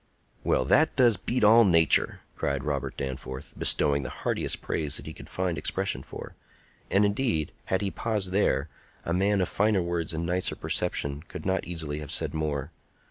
"Well, 0.43 0.65
that 0.65 0.95
does 0.95 1.15
beat 1.15 1.43
all 1.43 1.63
nature!" 1.63 2.21
cried 2.33 2.63
Robert 2.63 2.97
Danforth, 2.97 3.53
bestowing 3.55 4.01
the 4.01 4.09
heartiest 4.09 4.59
praise 4.59 4.97
that 4.97 5.05
he 5.05 5.13
could 5.13 5.29
find 5.29 5.59
expression 5.59 6.01
for; 6.01 6.33
and, 6.89 7.05
indeed, 7.05 7.51
had 7.65 7.81
he 7.81 7.91
paused 7.91 8.31
there, 8.31 8.67
a 9.05 9.13
man 9.13 9.41
of 9.41 9.47
finer 9.49 9.83
words 9.83 10.15
and 10.15 10.25
nicer 10.25 10.55
perception 10.55 11.21
could 11.27 11.45
not 11.45 11.65
easily 11.65 11.99
have 11.99 12.09
said 12.11 12.33
more. 12.33 12.71